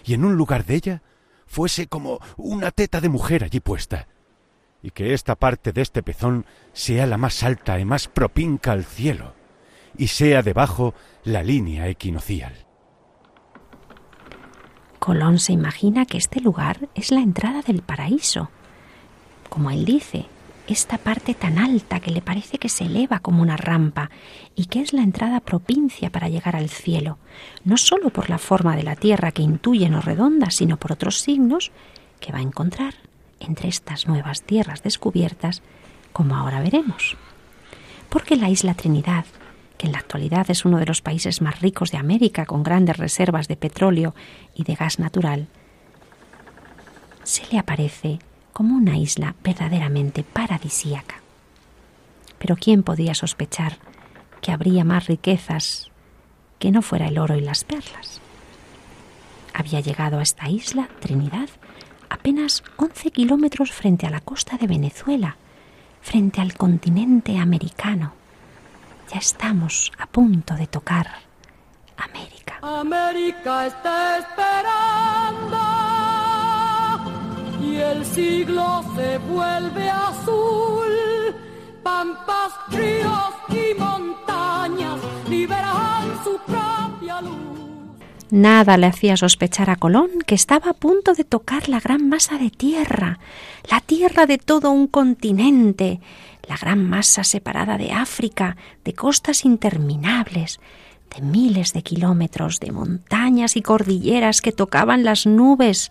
[0.06, 1.02] y en un lugar de ella
[1.47, 4.08] fuese como una teta de mujer allí puesta,
[4.82, 8.86] y que esta parte de este pezón sea la más alta y más propinca al
[8.86, 9.34] cielo,
[9.97, 12.54] y sea debajo la línea equinocial.
[14.99, 18.52] Colón se imagina que este lugar es la entrada del paraíso.
[19.49, 20.28] Como él dice,
[20.73, 24.10] esta parte tan alta que le parece que se eleva como una rampa
[24.55, 27.17] y que es la entrada propincia para llegar al cielo,
[27.63, 31.19] no sólo por la forma de la tierra que intuye no redonda, sino por otros
[31.19, 31.71] signos
[32.19, 32.93] que va a encontrar
[33.39, 35.62] entre estas nuevas tierras descubiertas,
[36.12, 37.17] como ahora veremos.
[38.10, 39.25] Porque la isla Trinidad,
[39.77, 42.97] que en la actualidad es uno de los países más ricos de América, con grandes
[42.97, 44.13] reservas de petróleo
[44.53, 45.47] y de gas natural,
[47.23, 48.19] se le aparece
[48.59, 51.21] como una isla verdaderamente paradisíaca.
[52.39, 53.77] Pero ¿quién podía sospechar
[54.41, 55.89] que habría más riquezas
[56.59, 58.19] que no fuera el oro y las perlas?
[59.53, 61.47] Había llegado a esta isla, Trinidad,
[62.09, 65.37] apenas 11 kilómetros frente a la costa de Venezuela,
[66.01, 68.11] frente al continente americano.
[69.09, 71.07] Ya estamos a punto de tocar
[71.95, 72.59] América.
[72.61, 74.88] América está esperando
[78.19, 80.93] siglo se vuelve azul,
[81.84, 87.38] pampas, ríos y montañas liberan su propia luz.
[88.29, 92.38] Nada le hacía sospechar a Colón que estaba a punto de tocar la gran masa
[92.38, 93.19] de tierra,
[93.69, 95.99] la tierra de todo un continente,
[96.47, 100.60] la gran masa separada de África, de costas interminables,
[101.15, 105.89] de miles de kilómetros, de montañas y cordilleras que tocaban las nubes,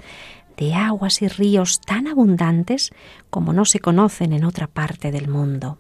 [0.58, 2.90] de aguas y ríos tan abundantes
[3.30, 5.78] como no se conocen en otra parte del mundo.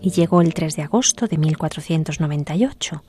[0.00, 3.02] y llegó el 3 de agosto de 1498.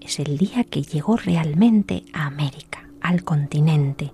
[0.00, 4.12] Es el día que llegó realmente a América, al continente,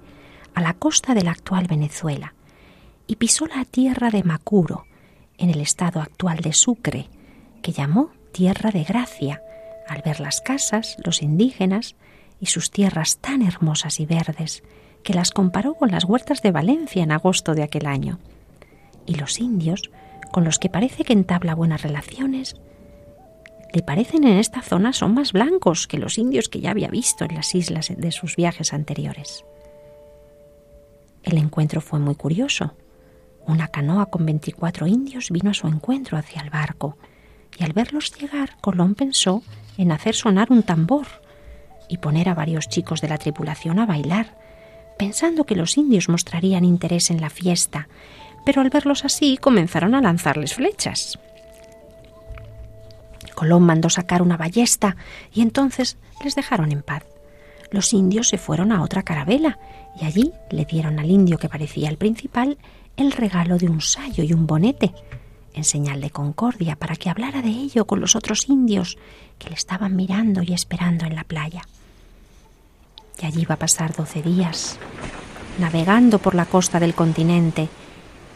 [0.55, 2.35] a la costa de la actual Venezuela,
[3.07, 4.87] y pisó la tierra de Macuro,
[5.39, 7.09] en el estado actual de Sucre,
[7.63, 9.43] que llamó Tierra de Gracia,
[9.87, 11.95] al ver las casas, los indígenas
[12.41, 14.63] y sus tierras tan hermosas y verdes,
[15.03, 18.19] que las comparó con las huertas de Valencia en agosto de aquel año.
[19.07, 19.91] Y los indios
[20.33, 22.57] con los que parece que entabla buenas relaciones,
[23.73, 27.25] le parecen en esta zona son más blancos que los indios que ya había visto
[27.25, 29.45] en las islas de sus viajes anteriores.
[31.23, 32.75] El encuentro fue muy curioso.
[33.47, 36.97] Una canoa con 24 indios vino a su encuentro hacia el barco,
[37.59, 39.43] y al verlos llegar, Colón pensó
[39.77, 41.07] en hacer sonar un tambor
[41.89, 44.35] y poner a varios chicos de la tripulación a bailar,
[44.99, 47.89] pensando que los indios mostrarían interés en la fiesta
[48.47, 51.19] pero al verlos así comenzaron a lanzarles flechas.
[53.35, 54.97] Colón mandó sacar una ballesta
[55.35, 57.03] y entonces les dejaron en paz.
[57.73, 59.59] Los indios se fueron a otra carabela
[60.01, 62.57] y allí le dieron al indio que parecía el principal
[62.97, 64.95] el regalo de un sayo y un bonete,
[65.53, 68.97] en señal de concordia para que hablara de ello con los otros indios
[69.41, 71.63] que le estaban mirando y esperando en la playa.
[73.21, 74.79] Y allí va a pasar doce días,
[75.59, 77.69] navegando por la costa del continente,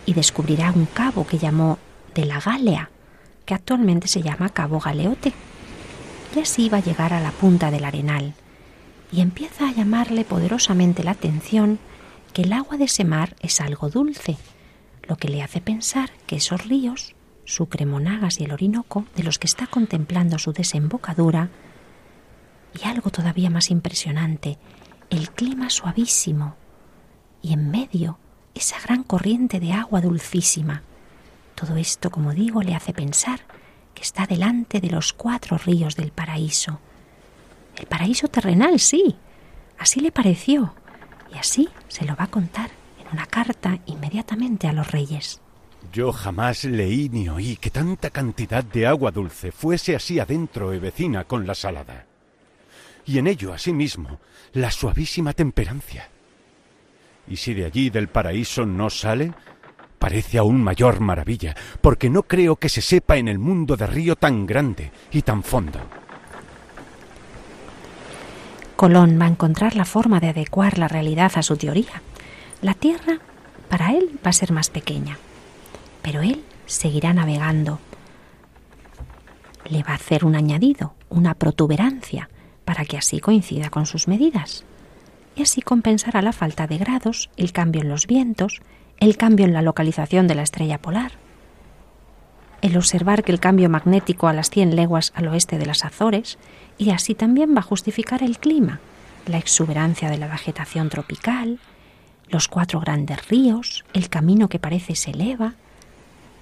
[0.07, 1.79] y descubrirá un cabo que llamó
[2.15, 2.91] de la Galea,
[3.45, 5.33] que actualmente se llama Cabo Galeote.
[6.35, 8.35] Y así va a llegar a la punta del arenal
[9.13, 11.79] y empieza a llamarle poderosamente la atención
[12.33, 14.37] que el agua de ese mar es algo dulce,
[15.09, 17.15] lo que le hace pensar que esos ríos,
[17.45, 21.49] Sucre, Monagas y el Orinoco, de los que está contemplando su desembocadura,
[22.79, 24.59] y algo todavía más impresionante,
[25.11, 26.57] el clima suavísimo,
[27.43, 28.19] y en medio
[28.55, 30.83] esa gran corriente de agua dulcísima.
[31.55, 33.41] Todo esto, como digo, le hace pensar
[33.95, 36.81] que está delante de los cuatro ríos del paraíso.
[37.77, 39.17] El paraíso terrenal, sí.
[39.79, 40.75] Así le pareció.
[41.33, 45.41] Y así se lo va a contar en una carta inmediatamente a los reyes.
[45.93, 50.79] Yo jamás leí ni oí que tanta cantidad de agua dulce fuese así adentro y
[50.79, 52.10] vecina con la salada.
[53.11, 54.21] Y en ello, asimismo,
[54.53, 56.09] la suavísima temperancia.
[57.27, 59.33] Y si de allí del paraíso no sale,
[59.99, 64.15] parece aún mayor maravilla, porque no creo que se sepa en el mundo de río
[64.15, 65.81] tan grande y tan fondo.
[68.77, 72.03] Colón va a encontrar la forma de adecuar la realidad a su teoría.
[72.63, 73.19] La Tierra,
[73.69, 75.19] para él, va a ser más pequeña,
[76.01, 77.81] pero él seguirá navegando.
[79.69, 82.29] Le va a hacer un añadido, una protuberancia,
[82.71, 84.65] para que así coincida con sus medidas
[85.35, 88.61] y así compensará la falta de grados, el cambio en los vientos,
[89.01, 91.11] el cambio en la localización de la estrella polar.
[92.63, 96.39] El observar que el cambio magnético a las 100 leguas al oeste de las Azores,
[96.79, 98.79] y así también va a justificar el clima,
[99.27, 101.59] la exuberancia de la vegetación tropical,
[102.29, 105.55] los cuatro grandes ríos, el camino que parece se eleva.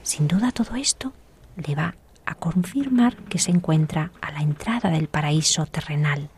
[0.03, 1.15] Sin duda todo esto
[1.57, 1.95] le va
[2.29, 6.29] a confirmar que se encuentra a la entrada del paraíso terrenal,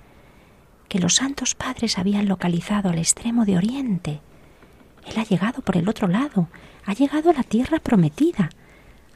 [0.88, 4.20] que los santos padres habían localizado al extremo de Oriente.
[5.04, 6.48] Él ha llegado por el otro lado,
[6.86, 8.50] ha llegado a la tierra prometida,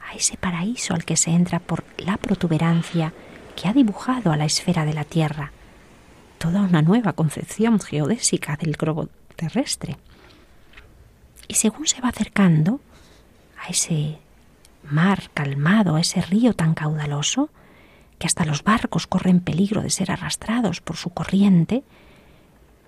[0.05, 3.13] a ese paraíso al que se entra por la protuberancia
[3.55, 5.53] que ha dibujado a la esfera de la tierra,
[6.39, 9.95] toda una nueva concepción geodésica del globo terrestre.
[11.47, 12.81] Y según se va acercando
[13.65, 14.19] a ese
[14.85, 17.49] mar calmado, ese río tan caudaloso,
[18.19, 21.83] que hasta los barcos corren peligro de ser arrastrados por su corriente,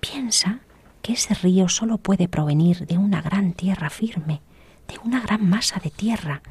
[0.00, 0.60] piensa
[1.02, 4.40] que ese río solo puede provenir de una gran tierra firme,
[4.88, 6.42] de una gran masa de tierra.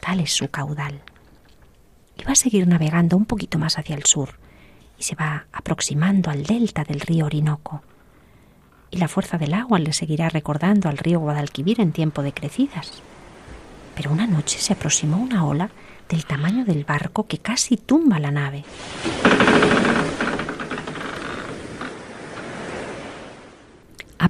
[0.00, 1.00] Tal es su caudal.
[2.18, 4.38] Y va a seguir navegando un poquito más hacia el sur
[4.98, 7.82] y se va aproximando al delta del río Orinoco.
[8.90, 13.02] Y la fuerza del agua le seguirá recordando al río Guadalquivir en tiempo de crecidas.
[13.94, 15.70] Pero una noche se aproximó una ola
[16.08, 18.64] del tamaño del barco que casi tumba la nave.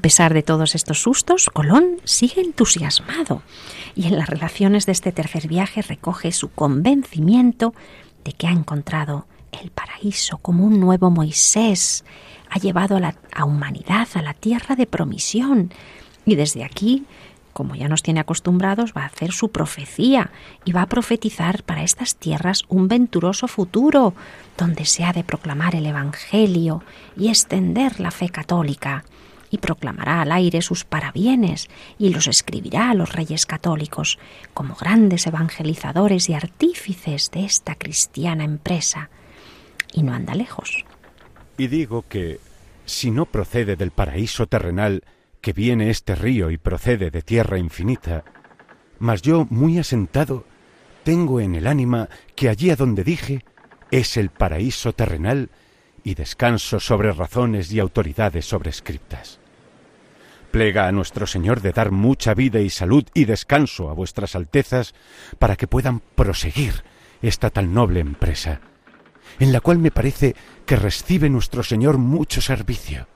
[0.03, 3.43] pesar de todos estos sustos, Colón sigue entusiasmado
[3.95, 7.73] y en las relaciones de este tercer viaje recoge su convencimiento
[8.25, 12.05] de que ha encontrado el paraíso como un nuevo Moisés,
[12.51, 15.73] ha llevado a la humanidad a la tierra de promisión
[16.27, 17.07] y desde aquí
[17.53, 20.31] como ya nos tiene acostumbrados, va a hacer su profecía
[20.65, 24.15] y va a profetizar para estas tierras un venturoso futuro,
[24.57, 26.83] donde se ha de proclamar el Evangelio
[27.17, 29.05] y extender la fe católica,
[29.53, 34.19] y proclamará al aire sus parabienes y los escribirá a los reyes católicos
[34.55, 39.11] como grandes evangelizadores y artífices de esta cristiana empresa.
[39.93, 40.87] Y no anda lejos.
[41.59, 42.41] Y digo que,
[42.87, 45.05] si no procede del paraíso terrenal,
[45.43, 48.25] que viene este río y procede de tierra infinita,
[48.99, 50.47] mas yo, muy asentado,
[51.03, 53.45] tengo en el ánima que allí a donde dije
[53.91, 55.51] es el paraíso terrenal
[56.05, 59.41] y descanso sobre razones y autoridades sobrescriptas.
[60.53, 64.95] Plega a nuestro Señor de dar mucha vida y salud y descanso a vuestras altezas
[65.41, 66.85] para que puedan proseguir
[67.21, 68.61] esta tan noble empresa,
[69.41, 70.37] en la cual me parece
[70.67, 73.09] que recibe nuestro Señor mucho servicio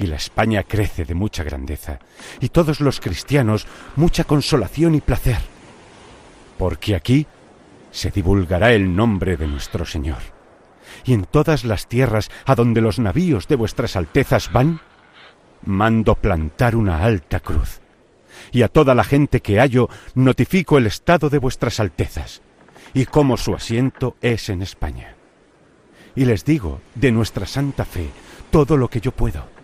[0.00, 1.98] y la España crece de mucha grandeza,
[2.40, 5.38] y todos los cristianos mucha consolación y placer,
[6.56, 7.26] porque aquí
[7.90, 10.18] se divulgará el nombre de nuestro Señor.
[11.04, 14.80] Y en todas las tierras a donde los navíos de vuestras altezas van,
[15.64, 17.80] mando plantar una alta cruz.
[18.52, 22.40] Y a toda la gente que hallo notifico el estado de vuestras altezas,
[22.94, 25.14] y cómo su asiento es en España.
[26.16, 28.08] Y les digo de nuestra santa fe
[28.50, 29.59] todo lo que yo puedo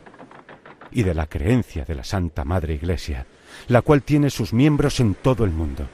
[0.97, 3.26] y de la creencia de la Santa Madre Iglesia,
[3.68, 5.86] la cual tiene sus miembros en todo el mundo.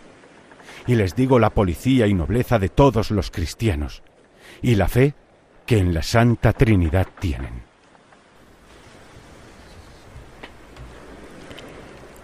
[0.86, 4.05] Y les digo la policía y nobleza de todos los cristianos,
[4.62, 5.14] y la fe
[5.66, 7.64] que en la Santa Trinidad tienen.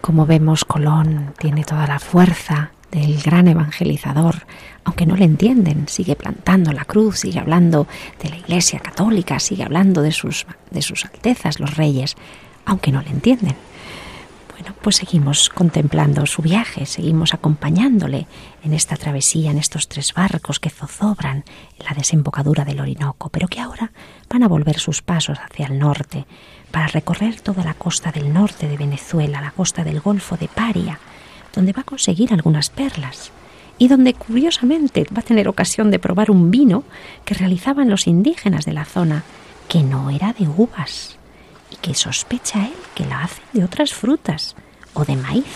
[0.00, 4.46] Como vemos, Colón tiene toda la fuerza del gran evangelizador,
[4.84, 7.88] aunque no le entienden, sigue plantando la cruz, sigue hablando
[8.22, 12.16] de la Iglesia católica, sigue hablando de sus, de sus altezas, los reyes,
[12.68, 13.56] aunque no le entienden.
[14.52, 18.26] Bueno, pues seguimos contemplando su viaje, seguimos acompañándole
[18.62, 21.44] en esta travesía, en estos tres barcos que zozobran
[21.78, 23.92] en la desembocadura del Orinoco, pero que ahora
[24.28, 26.26] van a volver sus pasos hacia el norte,
[26.70, 30.98] para recorrer toda la costa del norte de Venezuela, la costa del Golfo de Paria,
[31.54, 33.32] donde va a conseguir algunas perlas
[33.78, 36.82] y donde curiosamente va a tener ocasión de probar un vino
[37.24, 39.22] que realizaban los indígenas de la zona,
[39.68, 41.17] que no era de uvas,
[41.82, 44.56] que sospecha él que la hace de otras frutas
[44.94, 45.46] o de maíz.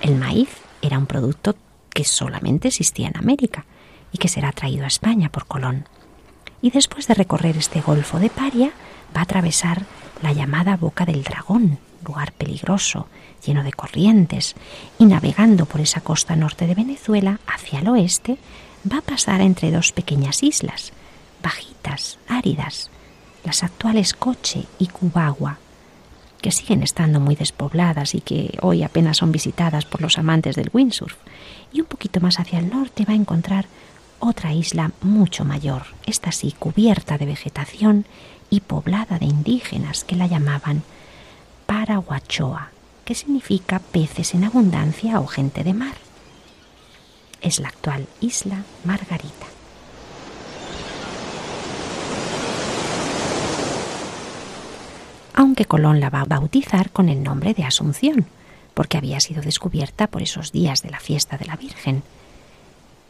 [0.00, 0.50] El maíz
[0.82, 1.56] era un producto
[1.90, 3.64] que solamente existía en América
[4.12, 5.88] y que será traído a España por Colón.
[6.62, 8.72] Y después de recorrer este golfo de Paria,
[9.14, 9.84] va a atravesar
[10.22, 13.06] la llamada Boca del Dragón, lugar peligroso,
[13.44, 14.54] lleno de corrientes,
[14.98, 18.38] y navegando por esa costa norte de Venezuela hacia el oeste,
[18.90, 20.92] va a pasar entre dos pequeñas islas,
[21.42, 22.90] bajitas, áridas,
[23.44, 25.58] las actuales Coche y Cubagua,
[26.40, 30.70] que siguen estando muy despobladas y que hoy apenas son visitadas por los amantes del
[30.72, 31.16] windsurf.
[31.72, 33.66] Y un poquito más hacia el norte va a encontrar
[34.18, 38.06] otra isla mucho mayor, esta sí cubierta de vegetación
[38.50, 40.82] y poblada de indígenas que la llamaban
[41.66, 42.70] Paraguachoa,
[43.04, 45.94] que significa peces en abundancia o gente de mar.
[47.40, 49.49] Es la actual isla Margarita.
[55.40, 58.26] Aunque Colón la va a bautizar con el nombre de Asunción,
[58.74, 62.02] porque había sido descubierta por esos días de la fiesta de la Virgen.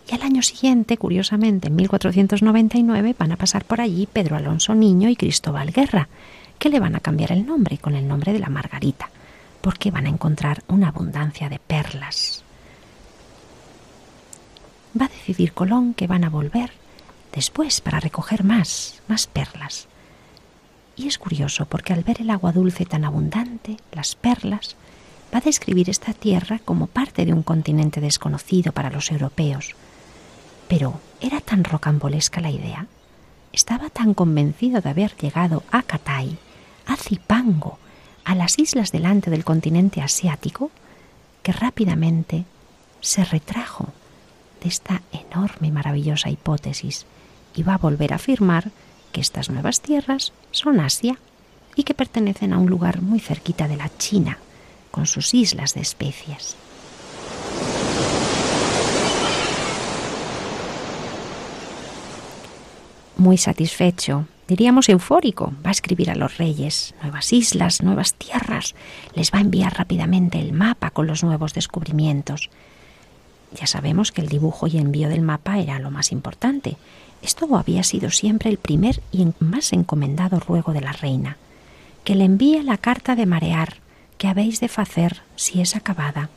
[0.09, 5.09] Y al año siguiente, curiosamente, en 1499, van a pasar por allí Pedro Alonso Niño
[5.09, 6.07] y Cristóbal Guerra,
[6.61, 9.11] que le van a cambiar el nombre con el nombre de la Margarita,
[9.61, 12.45] porque van a encontrar una abundancia de perlas.
[14.99, 16.71] Va a decidir Colón que van a volver
[17.35, 19.89] después para recoger más, más perlas.
[20.97, 24.77] Y es curioso porque al ver el agua dulce tan abundante, las perlas,
[25.33, 29.75] va a describir esta tierra como parte de un continente desconocido para los europeos.
[30.69, 32.87] Pero ¿era tan rocambolesca la idea?
[33.53, 36.39] Estaba tan convencido de haber llegado a Catay,
[36.87, 37.79] a Zipango,
[38.25, 40.71] a las islas delante del continente asiático,
[41.43, 42.45] que rápidamente
[43.01, 43.89] se retrajo
[44.63, 47.07] de esta enorme y maravillosa hipótesis
[47.55, 48.71] y va a volver a afirmar
[49.13, 51.19] que estas nuevas tierras son Asia
[51.77, 54.39] y que pertenecen a un lugar muy cerquita de la China,
[54.91, 56.57] con sus islas de especies.
[63.17, 65.53] Muy satisfecho diríamos eufórico.
[65.65, 68.75] Va a escribir a los reyes nuevas islas, nuevas tierras.
[69.15, 72.51] Les va a enviar rápidamente el mapa con los nuevos descubrimientos.
[73.53, 76.77] Ya sabemos que el dibujo y envío del mapa era lo más importante.
[77.23, 81.37] Esto había sido siempre el primer y más encomendado ruego de la reina.
[82.05, 83.77] Que le envíe la carta de marear,
[84.19, 86.31] que habéis de hacer si es acabada.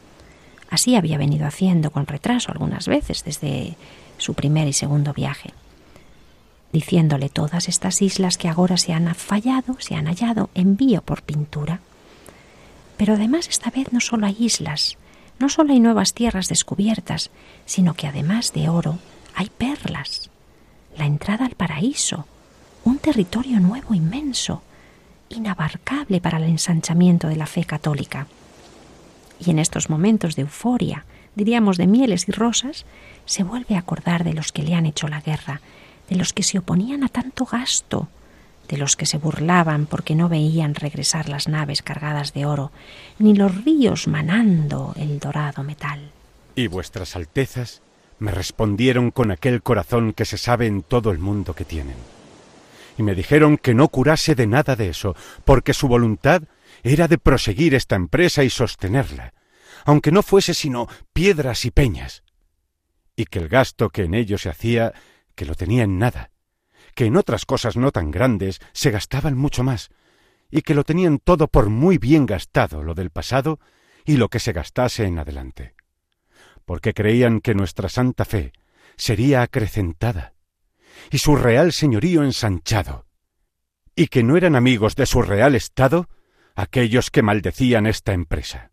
[0.70, 3.78] Así había venido haciendo con retraso algunas veces desde
[4.18, 5.54] su primer y segundo viaje
[6.74, 11.80] diciéndole todas estas islas que ahora se han fallado, se han hallado, envío por pintura.
[12.98, 14.98] Pero además esta vez no solo hay islas,
[15.40, 17.32] no solo hay nuevas tierras descubiertas,
[17.66, 19.00] sino que además de oro
[19.36, 20.30] hay perlas,
[20.98, 22.28] la entrada al paraíso,
[22.84, 24.62] un territorio nuevo inmenso,
[25.30, 28.28] inabarcable para el ensanchamiento de la fe católica.
[29.40, 31.06] Y en estos momentos de euforia,
[31.36, 32.86] diríamos de mieles y rosas,
[33.26, 35.62] se vuelve a acordar de los que le han hecho la guerra,
[36.10, 38.08] de los que se oponían a tanto gasto,
[38.68, 42.72] de los que se burlaban porque no veían regresar las naves cargadas de oro,
[43.20, 46.12] ni los ríos manando el dorado metal.
[46.56, 47.82] Y vuestras altezas
[48.20, 51.98] me respondieron con aquel corazón que se sabe en todo el mundo que tienen.
[52.98, 56.44] Y me dijeron que no curase de nada de eso, porque su voluntad
[56.84, 59.34] era de proseguir esta empresa y sostenerla,
[59.86, 62.24] aunque no fuese sino piedras y peñas,
[63.16, 64.94] y que el gasto que en ello se hacía
[65.36, 66.30] que lo tenía en nada,
[66.94, 69.90] que en otras cosas no tan grandes se gastaban mucho más,
[70.50, 73.60] y que lo tenían todo por muy bien gastado lo del pasado
[74.06, 75.76] y lo que se gastase en adelante,
[76.66, 78.54] porque creían que nuestra santa fe
[78.96, 80.34] sería acrecentada,
[81.12, 83.08] y su real señorío ensanchado,
[83.96, 86.10] y que no eran amigos de su real estado
[86.56, 88.72] aquellos que maldecían esta empresa.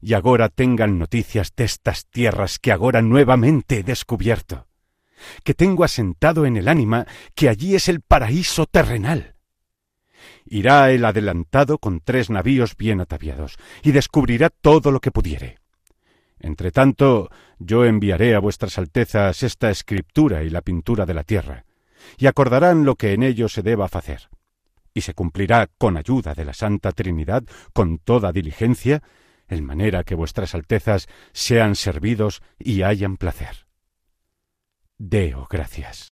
[0.00, 4.66] Y agora tengan noticias de estas tierras que agora nuevamente he descubierto,
[5.44, 9.34] que tengo asentado en el ánima que allí es el paraíso terrenal.
[10.44, 15.58] Irá el adelantado con tres navíos bien ataviados, y descubrirá todo lo que pudiere.
[16.38, 21.64] Entre tanto, yo enviaré a vuestras altezas esta escritura y la pintura de la tierra,
[22.16, 24.28] y acordarán lo que en ello se deba hacer.
[24.92, 29.02] Y se cumplirá con ayuda de la Santa Trinidad, con toda diligencia,
[29.48, 33.69] en manera que vuestras altezas sean servidos y hayan placer.
[35.02, 36.10] Deo gracias.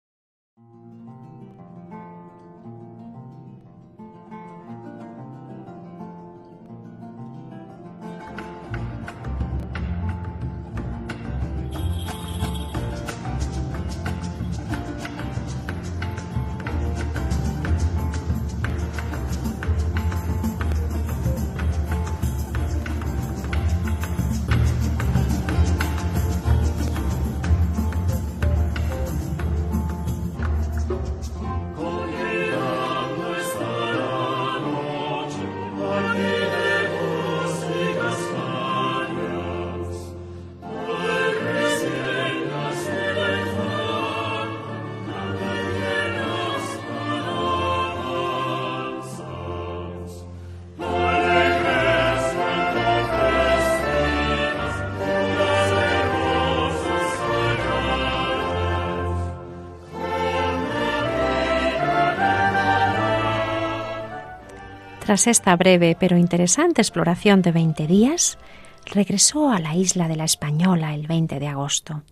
[65.04, 68.38] Tras esta breve pero interesante exploración de 20 días,
[68.86, 72.04] regresó a la isla de la Española el 20 de agosto.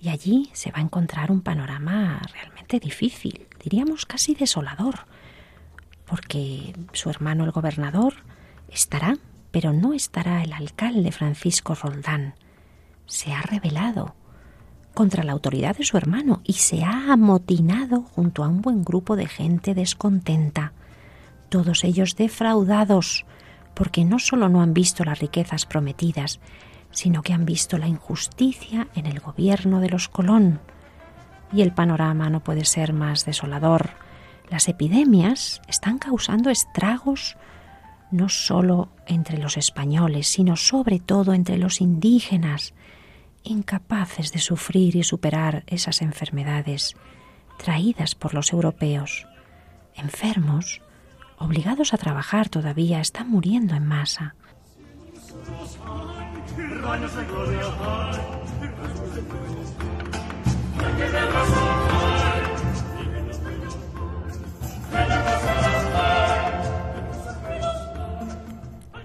[0.00, 5.06] Y allí se va a encontrar un panorama realmente difícil, diríamos casi desolador,
[6.06, 8.14] porque su hermano el gobernador
[8.68, 9.16] estará,
[9.52, 12.34] pero no estará el alcalde Francisco Roldán.
[13.06, 14.16] Se ha rebelado
[14.92, 19.14] contra la autoridad de su hermano y se ha amotinado junto a un buen grupo
[19.14, 20.72] de gente descontenta
[21.48, 23.24] todos ellos defraudados,
[23.74, 26.40] porque no solo no han visto las riquezas prometidas,
[26.90, 30.60] sino que han visto la injusticia en el gobierno de los Colón.
[31.52, 33.90] Y el panorama no puede ser más desolador.
[34.50, 37.36] Las epidemias están causando estragos
[38.10, 42.74] no solo entre los españoles, sino sobre todo entre los indígenas,
[43.44, 46.96] incapaces de sufrir y superar esas enfermedades
[47.58, 49.26] traídas por los europeos,
[49.94, 50.80] enfermos
[51.38, 54.34] obligados a trabajar todavía, están muriendo en masa.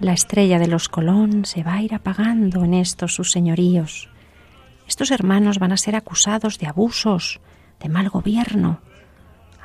[0.00, 4.10] La estrella de los Colón se va a ir apagando en estos sus señoríos.
[4.86, 7.40] Estos hermanos van a ser acusados de abusos,
[7.80, 8.80] de mal gobierno,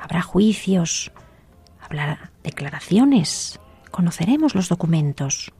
[0.00, 1.12] Habrá juicios,
[2.42, 3.60] declaraciones,
[3.90, 5.52] conoceremos los documentos.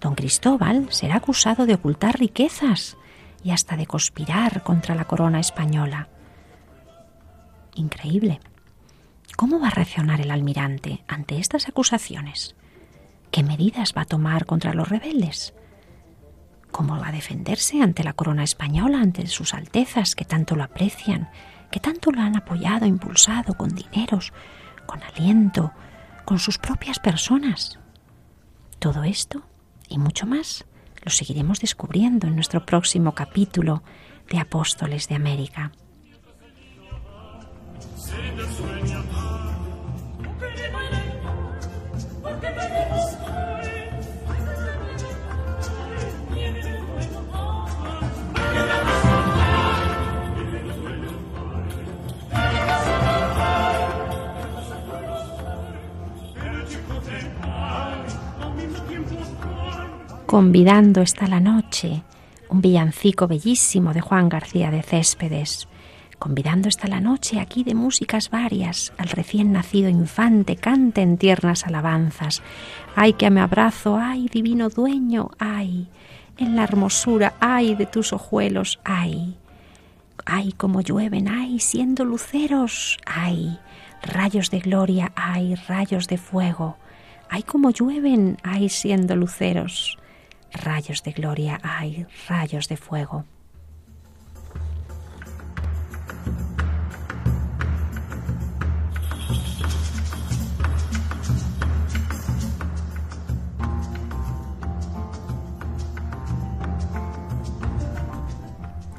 [0.00, 2.96] Don Cristóbal será acusado de ocultar riquezas
[3.42, 6.08] y hasta de conspirar contra la corona española.
[7.74, 8.40] Increíble.
[9.36, 12.56] ¿Cómo va a reaccionar el almirante ante estas acusaciones?
[13.30, 15.54] ¿Qué medidas va a tomar contra los rebeldes?
[16.70, 21.30] ¿Cómo va a defenderse ante la corona española, ante sus altezas que tanto lo aprecian,
[21.70, 24.32] que tanto lo han apoyado, impulsado con dineros,
[24.88, 25.72] con aliento,
[26.24, 27.78] con sus propias personas?
[28.78, 29.42] Todo esto
[29.88, 30.64] y mucho más
[31.04, 33.82] lo seguiremos descubriendo en nuestro próximo capítulo
[34.30, 35.70] de Apóstoles de América.
[60.28, 62.02] Convidando está la noche,
[62.50, 65.68] un villancico bellísimo de Juan García de Céspedes.
[66.18, 71.66] Convidando está la noche aquí de músicas varias, al recién nacido infante cante en tiernas
[71.66, 72.42] alabanzas.
[72.94, 75.88] Ay que me abrazo, ay divino dueño, ay,
[76.36, 79.34] en la hermosura, ay de tus ojuelos, ay.
[80.26, 83.58] Ay como llueven, ay siendo luceros, ay,
[84.02, 86.76] rayos de gloria, ay, rayos de fuego.
[87.30, 89.98] Ay como llueven, ay siendo luceros
[90.52, 93.24] rayos de gloria hay, rayos de fuego.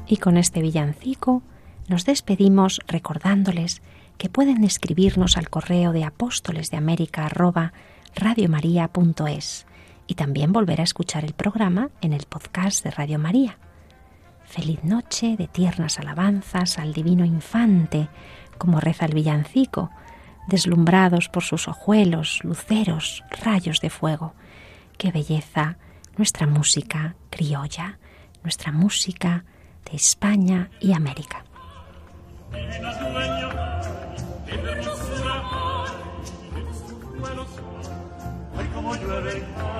[0.06, 1.42] Y con este villancico
[1.88, 3.80] nos despedimos recordándoles
[4.18, 6.78] que pueden escribirnos al correo de apóstoles de
[10.10, 13.58] y también volver a escuchar el programa en el podcast de Radio María.
[14.44, 18.08] Feliz noche de tiernas alabanzas al divino infante,
[18.58, 19.88] como reza el villancico,
[20.48, 24.34] deslumbrados por sus ojuelos, luceros, rayos de fuego.
[24.98, 25.76] Qué belleza
[26.16, 28.00] nuestra música criolla,
[28.42, 29.44] nuestra música
[29.88, 31.44] de España y América.
[38.72, 39.79] rayos de gloria